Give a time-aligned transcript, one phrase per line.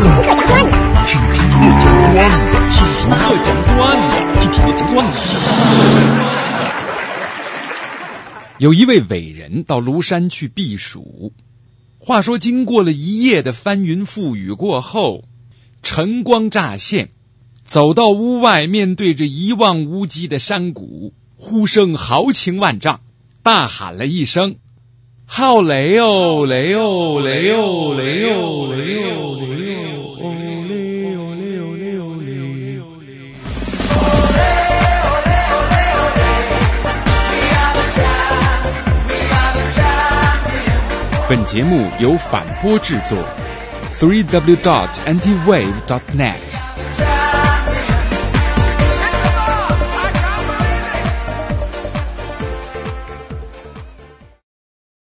[0.00, 5.18] 听听讲段子，听听我讲段子，听听我讲段子，听听我讲段子。
[8.58, 11.32] 有一位伟人到庐山去避暑。
[11.98, 15.24] 话说，经过了一夜的翻云覆雨过后，
[15.82, 17.08] 晨光乍现，
[17.64, 23.00] 走到屋外，面对着一望无际的山谷，呼声豪情万丈，
[23.42, 24.58] 大喊了一声
[25.26, 28.57] ：“好，雷哦，雷哦，雷哦，雷哦，
[41.28, 43.18] 本节目由反播制作
[43.90, 46.67] ，three w dot antiwave dot net。